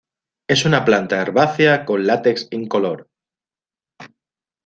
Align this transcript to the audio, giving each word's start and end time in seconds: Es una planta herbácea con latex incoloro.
Es 0.47 0.65
una 0.65 0.83
planta 0.83 1.21
herbácea 1.21 1.85
con 1.85 2.07
latex 2.07 2.47
incoloro. 2.49 3.07